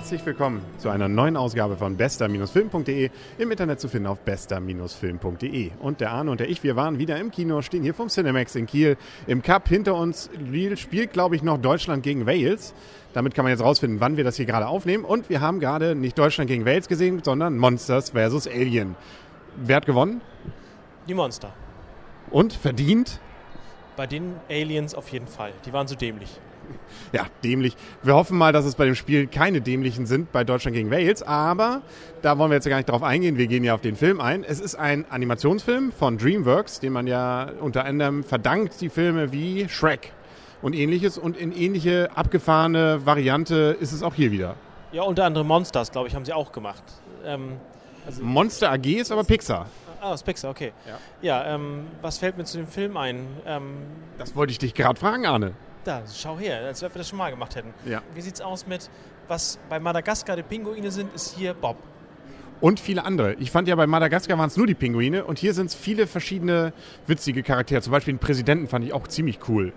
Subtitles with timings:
[0.00, 5.72] Herzlich willkommen zu einer neuen Ausgabe von bester-film.de, im Internet zu finden auf bester-film.de.
[5.78, 8.54] Und der Arne und der ich, wir waren wieder im Kino, stehen hier vom Cinemax
[8.54, 8.96] in Kiel
[9.26, 9.68] im Cup.
[9.68, 10.30] Hinter uns
[10.76, 12.72] spielt, glaube ich, noch Deutschland gegen Wales.
[13.12, 15.04] Damit kann man jetzt rausfinden, wann wir das hier gerade aufnehmen.
[15.04, 18.48] Und wir haben gerade nicht Deutschland gegen Wales gesehen, sondern Monsters vs.
[18.48, 18.96] Alien.
[19.56, 20.22] Wer hat gewonnen?
[21.08, 21.52] Die Monster.
[22.30, 23.20] Und verdient?
[23.96, 25.52] Bei den Aliens auf jeden Fall.
[25.66, 26.40] Die waren so dämlich.
[27.12, 27.76] Ja, dämlich.
[28.04, 31.24] Wir hoffen mal, dass es bei dem Spiel keine dämlichen sind bei Deutschland gegen Wales,
[31.24, 31.82] aber
[32.22, 33.36] da wollen wir jetzt gar nicht drauf eingehen.
[33.36, 34.44] Wir gehen ja auf den Film ein.
[34.44, 39.68] Es ist ein Animationsfilm von DreamWorks, den man ja unter anderem verdankt, die Filme wie
[39.68, 40.12] Shrek
[40.62, 41.18] und ähnliches.
[41.18, 44.54] Und in ähnliche abgefahrene Variante ist es auch hier wieder.
[44.92, 46.84] Ja, unter anderem Monsters, glaube ich, haben sie auch gemacht.
[47.24, 47.56] Ähm,
[48.06, 49.66] also Monster AG ist aber Pixar.
[50.00, 50.72] Ah, das Pixar, okay.
[50.86, 53.26] Ja, ja ähm, was fällt mir zu dem Film ein?
[53.46, 53.76] Ähm,
[54.18, 55.52] das wollte ich dich gerade fragen, Arne.
[55.84, 57.72] Da, schau her, als ob wir das schon mal gemacht hätten.
[57.86, 58.02] Ja.
[58.14, 58.90] Wie sieht's aus mit,
[59.28, 61.76] was bei Madagaskar die Pinguine sind, ist hier Bob.
[62.60, 63.34] Und viele andere.
[63.34, 66.06] Ich fand ja bei Madagaskar waren es nur die Pinguine und hier sind es viele
[66.06, 66.74] verschiedene
[67.06, 67.80] witzige Charaktere.
[67.80, 69.72] Zum Beispiel den Präsidenten fand ich auch ziemlich cool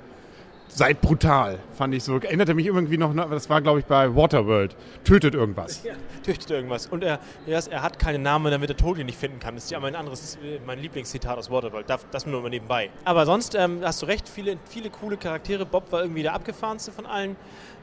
[0.68, 2.20] seid brutal, fand ich so.
[2.20, 4.76] Erinnerte mich irgendwie noch, das war glaube ich bei Waterworld.
[5.04, 5.84] Tötet irgendwas.
[5.84, 6.88] Ja, tötet irgendwas.
[6.88, 9.56] Und er, er hat keinen Namen, damit er Todi nicht finden kann.
[9.56, 11.90] Das ist ja mein anderes, mein Lieblingszitat aus Waterworld.
[11.90, 12.90] Das, das nur mal nebenbei.
[13.06, 15.66] Aber sonst ähm, hast du recht, viele, viele coole Charaktere.
[15.66, 17.36] Bob war irgendwie der abgefahrenste von allen.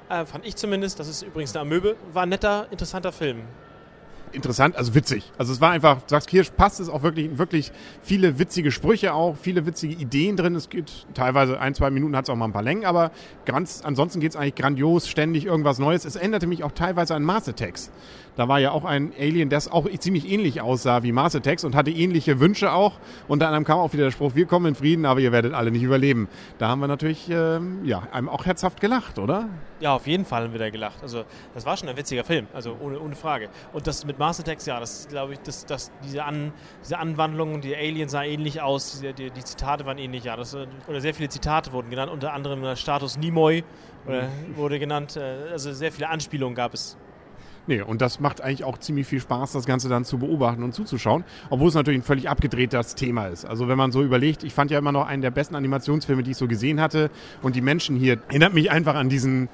[0.08, 0.98] Äh, fand ich zumindest.
[0.98, 1.96] Das ist übrigens eine Amöbe.
[2.12, 3.42] War ein netter, interessanter Film
[4.32, 5.30] interessant, also witzig.
[5.38, 9.36] Also es war einfach, sagst, hier passt es auch wirklich, wirklich viele witzige Sprüche auch,
[9.36, 10.54] viele witzige Ideen drin.
[10.54, 13.10] Es gibt teilweise ein, zwei Minuten hat es auch mal ein paar Längen, aber
[13.44, 16.04] ganz, ansonsten geht es eigentlich grandios, ständig irgendwas Neues.
[16.04, 17.90] Es änderte mich auch teilweise an Attacks.
[18.40, 21.76] Da war ja auch ein Alien, der auch ziemlich ähnlich aussah wie Mars Attacks und
[21.76, 22.94] hatte ähnliche Wünsche auch.
[23.28, 25.70] Unter anderem kam auch wieder der Spruch, wir kommen in Frieden, aber ihr werdet alle
[25.70, 26.26] nicht überleben.
[26.56, 29.50] Da haben wir natürlich, ähm, ja, einem auch herzhaft gelacht, oder?
[29.80, 31.02] Ja, auf jeden Fall haben wir da gelacht.
[31.02, 33.50] Also das war schon ein witziger Film, also ohne, ohne Frage.
[33.74, 37.60] Und das mit Mars Attacks, ja, das glaube ich, das, das, diese, An, diese Anwandlung,
[37.60, 40.36] die Aliens sah ähnlich aus, die, die, die, Zitate waren ähnlich, ja.
[40.36, 40.56] Das,
[40.88, 43.64] oder sehr viele Zitate wurden genannt, unter anderem Status Nimoy
[44.06, 44.56] oder, mhm.
[44.56, 45.18] wurde genannt.
[45.18, 46.96] Äh, also sehr viele Anspielungen gab es.
[47.66, 50.74] Nee, und das macht eigentlich auch ziemlich viel Spaß, das Ganze dann zu beobachten und
[50.74, 53.44] zuzuschauen, obwohl es natürlich ein völlig abgedrehtes Thema ist.
[53.44, 56.32] Also wenn man so überlegt, ich fand ja immer noch einen der besten Animationsfilme, die
[56.32, 57.10] ich so gesehen hatte
[57.42, 59.48] und die Menschen hier erinnert mich einfach an diesen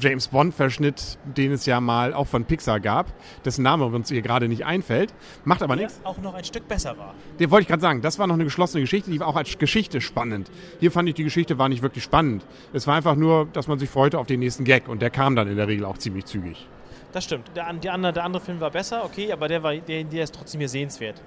[0.00, 3.12] James Bond-Verschnitt, den es ja mal auch von Pixar gab,
[3.44, 5.14] dessen Name uns hier gerade nicht einfällt.
[5.44, 6.00] Macht aber nichts.
[6.04, 7.14] auch noch ein Stück besser war.
[7.38, 8.02] Den wollte ich gerade sagen.
[8.02, 10.50] Das war noch eine geschlossene Geschichte, die war auch als Geschichte spannend.
[10.80, 12.44] Hier fand ich, die Geschichte war nicht wirklich spannend.
[12.72, 15.36] Es war einfach nur, dass man sich freute auf den nächsten Gag und der kam
[15.36, 16.66] dann in der Regel auch ziemlich zügig.
[17.16, 17.50] Das stimmt.
[17.56, 20.34] Der, der, andere, der andere Film war besser, okay, aber der, war, der, der ist
[20.34, 21.22] trotzdem hier sehenswert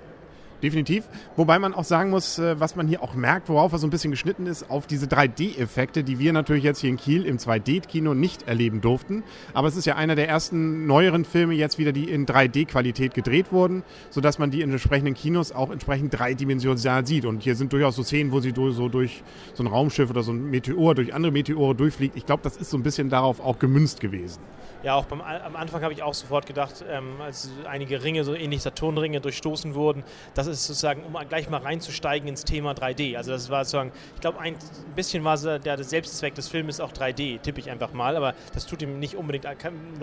[0.62, 1.06] definitiv.
[1.36, 3.90] Wobei man auch sagen muss, äh, was man hier auch merkt, worauf er so ein
[3.90, 8.14] bisschen geschnitten ist, auf diese 3D-Effekte, die wir natürlich jetzt hier in Kiel im 2D-Kino
[8.14, 9.24] nicht erleben durften.
[9.54, 13.52] Aber es ist ja einer der ersten neueren Filme jetzt wieder, die in 3D-Qualität gedreht
[13.52, 17.26] wurden, sodass man die in entsprechenden Kinos auch entsprechend dreidimensional sieht.
[17.26, 20.32] Und hier sind durchaus so Szenen, wo sie so durch so ein Raumschiff oder so
[20.32, 22.16] ein Meteor, durch andere Meteore durchfliegt.
[22.16, 24.42] Ich glaube, das ist so ein bisschen darauf auch gemünzt gewesen.
[24.82, 28.34] Ja, auch beim, am Anfang habe ich auch sofort gedacht, ähm, als einige Ringe, so
[28.34, 30.04] ähnlich Saturnringe, durchstoßen wurden,
[30.36, 33.18] das ist sozusagen, um gleich mal reinzusteigen ins Thema 3D.
[33.18, 34.56] Also das war sozusagen, ich glaube, ein
[34.96, 38.66] bisschen war der, der Selbstzweck des Films auch 3D, tippe ich einfach mal, aber das
[38.66, 39.46] tut ihm nicht unbedingt,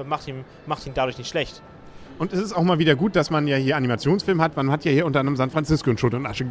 [0.06, 1.62] macht ihn, macht ihn dadurch nicht schlecht.
[2.18, 4.56] Und es ist auch mal wieder gut, dass man ja hier Animationsfilm hat.
[4.56, 6.46] Man hat ja hier unter anderem San Francisco in Schutt und Asche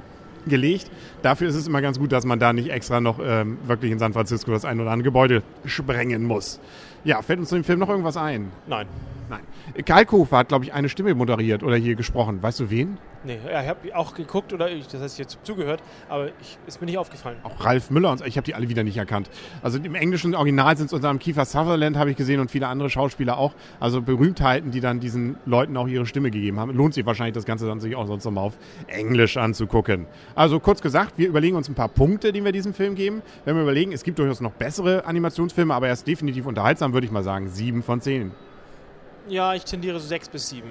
[0.47, 0.91] gelegt.
[1.21, 3.99] Dafür ist es immer ganz gut, dass man da nicht extra noch ähm, wirklich in
[3.99, 6.59] San Francisco das ein oder andere Gebäude sprengen muss.
[7.03, 8.51] Ja, fällt uns zu dem Film noch irgendwas ein?
[8.67, 8.87] Nein.
[9.29, 9.41] Nein.
[9.85, 12.41] Kalkofer hat, glaube ich, eine Stimme moderiert oder hier gesprochen.
[12.43, 12.97] Weißt du wen?
[13.25, 16.79] Nee, ja, ich habe auch geguckt oder ich, das heißt jetzt zugehört, aber ich, ist
[16.79, 17.37] mir nicht aufgefallen.
[17.41, 19.31] Auch Ralf Müller und ich habe die alle wieder nicht erkannt.
[19.63, 22.67] Also im englischen Original sind es unter anderem Kiefer Sutherland, habe ich gesehen, und viele
[22.67, 23.53] andere Schauspieler auch.
[23.79, 26.71] Also Berühmtheiten, die dann diesen Leuten auch ihre Stimme gegeben haben.
[26.75, 30.05] Lohnt sich wahrscheinlich das Ganze dann sich auch sonst nochmal auf Englisch anzugucken.
[30.35, 33.23] Also kurz gesagt, wir überlegen uns ein paar Punkte, die wir diesem Film geben.
[33.43, 37.05] Wenn wir überlegen, es gibt durchaus noch bessere Animationsfilme, aber er ist definitiv unterhaltsam, würde
[37.05, 37.47] ich mal sagen.
[37.49, 38.31] Sieben von zehn.
[39.27, 40.69] Ja, ich tendiere so sechs bis sieben.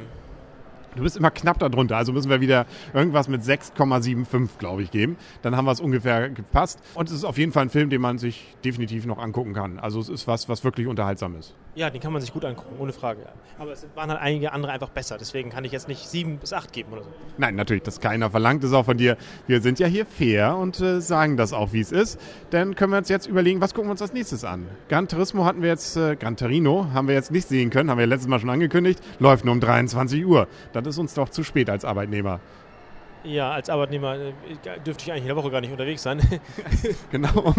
[0.96, 5.16] Du bist immer knapp darunter, also müssen wir wieder irgendwas mit 6,75, glaube ich, geben.
[5.42, 6.80] Dann haben wir es ungefähr gepasst.
[6.94, 9.78] Und es ist auf jeden Fall ein Film, den man sich definitiv noch angucken kann.
[9.78, 11.54] Also es ist was, was wirklich unterhaltsam ist.
[11.76, 13.20] Ja, den kann man sich gut angucken, ohne Frage.
[13.58, 15.16] Aber es waren halt einige andere einfach besser.
[15.18, 17.08] Deswegen kann ich jetzt nicht sieben bis acht geben oder so.
[17.36, 19.16] Nein, natürlich, das keiner verlangt es auch von dir.
[19.48, 22.20] Wir sind ja hier fair und äh, sagen das auch, wie es ist.
[22.50, 24.68] Dann können wir uns jetzt überlegen, was gucken wir uns als nächstes an.
[24.88, 27.98] Gran Turismo hatten wir jetzt, äh, Gran Torino haben wir jetzt nicht sehen können, haben
[27.98, 29.00] wir letztes Mal schon angekündigt.
[29.18, 30.46] Läuft nur um 23 Uhr.
[30.72, 32.38] Das ist uns doch zu spät als Arbeitnehmer.
[33.24, 34.32] Ja, als Arbeitnehmer äh,
[34.84, 36.20] dürfte ich eigentlich in der Woche gar nicht unterwegs sein.
[37.10, 37.54] genau.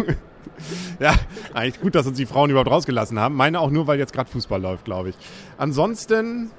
[1.00, 1.14] ja,
[1.54, 3.34] eigentlich gut, dass uns die Frauen überhaupt rausgelassen haben.
[3.34, 5.16] Meine auch nur, weil jetzt gerade Fußball läuft, glaube ich.
[5.58, 6.50] Ansonsten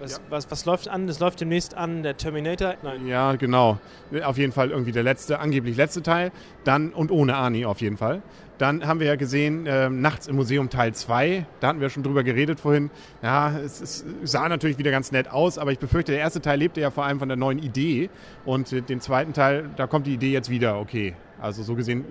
[0.00, 0.18] was, ja.
[0.28, 1.06] was, was, läuft an?
[1.06, 2.74] Das läuft demnächst an, der Terminator?
[2.82, 3.06] Nein.
[3.06, 3.78] Ja, genau.
[4.24, 6.32] Auf jeden Fall irgendwie der letzte, angeblich letzte Teil.
[6.64, 8.22] Dann, und ohne Ani auf jeden Fall.
[8.58, 11.46] Dann haben wir ja gesehen, äh, Nachts im Museum Teil 2.
[11.60, 12.90] Da hatten wir schon drüber geredet vorhin.
[13.22, 16.58] Ja, es, es, sah natürlich wieder ganz nett aus, aber ich befürchte, der erste Teil
[16.58, 18.08] lebte ja vor allem von der neuen Idee.
[18.44, 21.14] Und äh, den zweiten Teil, da kommt die Idee jetzt wieder, okay.
[21.40, 22.04] Also so gesehen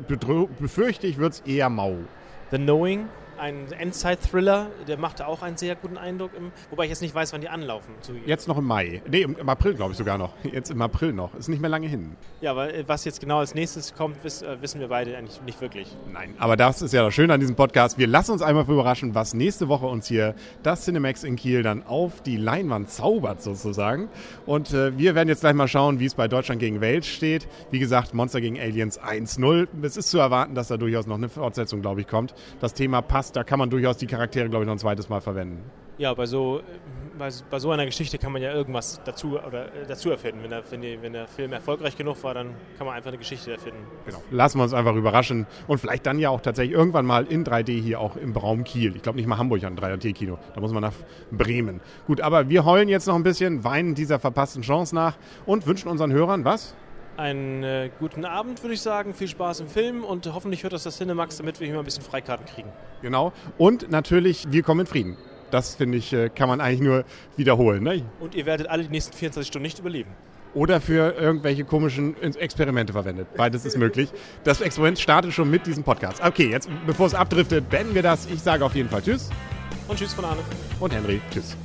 [0.60, 1.96] befürchte ich, wird es eher mau.
[2.52, 3.08] The Knowing
[3.40, 7.34] ein Endzeit-Thriller, der machte auch einen sehr guten Eindruck, im, wobei ich jetzt nicht weiß,
[7.34, 7.94] wann die anlaufen.
[8.26, 9.02] Jetzt noch im Mai.
[9.10, 10.34] Nee, im, im April glaube ich sogar noch.
[10.44, 11.34] Jetzt im April noch.
[11.36, 12.16] Ist nicht mehr lange hin.
[12.42, 15.62] Ja, aber äh, was jetzt genau als nächstes kommt, äh, wissen wir beide eigentlich nicht
[15.62, 15.96] wirklich.
[16.12, 17.98] Nein, aber das ist ja das Schöne an diesem Podcast.
[17.98, 21.86] Wir lassen uns einmal überraschen, was nächste Woche uns hier das Cinemax in Kiel dann
[21.86, 24.10] auf die Leinwand zaubert sozusagen.
[24.46, 27.48] Und äh, wir werden jetzt gleich mal schauen, wie es bei Deutschland gegen Wales steht.
[27.72, 29.68] Wie gesagt, Monster gegen Aliens 1-0.
[29.82, 32.34] Es ist zu erwarten, dass da durchaus noch eine Fortsetzung, glaube ich, kommt.
[32.60, 35.22] Das Thema passt da kann man durchaus die Charaktere, glaube ich, noch ein zweites Mal
[35.22, 35.64] verwenden.
[35.98, 36.62] Ja, bei so,
[37.18, 40.44] bei, bei so einer Geschichte kann man ja irgendwas dazu, oder, äh, dazu erfinden.
[40.44, 43.18] Wenn der, wenn, die, wenn der Film erfolgreich genug war, dann kann man einfach eine
[43.18, 43.80] Geschichte erfinden.
[44.06, 44.22] Genau.
[44.30, 47.82] Lassen wir uns einfach überraschen und vielleicht dann ja auch tatsächlich irgendwann mal in 3D
[47.82, 48.96] hier auch im Raum Kiel.
[48.98, 50.38] Ich glaube nicht mal Hamburg an 3D-Kino.
[50.54, 50.94] Da muss man nach
[51.32, 51.80] Bremen.
[52.08, 55.88] Gut, aber wir heulen jetzt noch ein bisschen, weinen dieser verpassten Chance nach und wünschen
[55.88, 56.76] unseren Hörern was?
[57.18, 59.14] Einen äh, guten Abend, würde ich sagen.
[59.14, 61.86] Viel Spaß im Film und hoffentlich hört das das Cinemax, damit wir hier mal ein
[61.86, 62.70] bisschen Freikarten kriegen.
[63.02, 63.34] Genau.
[63.58, 65.18] Und natürlich, wir kommen in Frieden.
[65.52, 67.06] Das, finde ich, äh, kann man eigentlich nur
[67.38, 67.84] wiederholen.
[67.84, 68.04] Ne?
[68.20, 70.10] Und ihr werdet alle die nächsten 24 Stunden nicht überleben.
[70.54, 73.28] Oder für irgendwelche komischen Experimente verwendet.
[73.36, 74.10] Beides ist möglich.
[74.46, 76.24] Das Experiment startet schon mit diesem Podcast.
[76.24, 78.26] Okay, jetzt, bevor es abdriftet, beenden wir das.
[78.28, 79.30] Ich sage auf jeden Fall Tschüss.
[79.88, 80.42] Und Tschüss von Arne.
[80.80, 81.20] Und Henry.
[81.30, 81.58] Tschüss.